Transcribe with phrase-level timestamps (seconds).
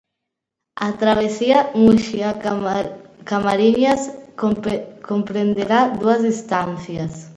[0.85, 4.01] A travesía Muxía-Camariñas,
[5.11, 7.11] comprenderá dúas distancias.